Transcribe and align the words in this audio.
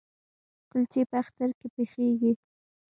کلچې 0.69 1.01
په 1.09 1.15
اختر 1.23 1.49
کې 1.59 1.67
پخیږي؟ 1.75 2.31